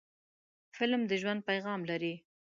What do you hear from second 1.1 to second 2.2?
ژوند پیغام لري